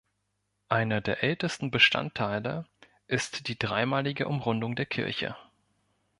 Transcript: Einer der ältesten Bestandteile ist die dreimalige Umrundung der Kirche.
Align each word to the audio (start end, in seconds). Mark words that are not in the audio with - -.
Einer 0.67 0.99
der 0.99 1.21
ältesten 1.23 1.69
Bestandteile 1.69 2.65
ist 3.05 3.47
die 3.49 3.59
dreimalige 3.59 4.27
Umrundung 4.27 4.75
der 4.75 4.87
Kirche. 4.87 5.35